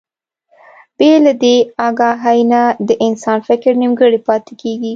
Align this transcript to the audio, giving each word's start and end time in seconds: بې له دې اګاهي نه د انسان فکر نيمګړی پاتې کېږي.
بې 0.97 1.11
له 1.25 1.33
دې 1.43 1.55
اګاهي 1.87 2.41
نه 2.53 2.61
د 2.87 2.89
انسان 3.05 3.39
فکر 3.47 3.71
نيمګړی 3.81 4.19
پاتې 4.27 4.53
کېږي. 4.61 4.89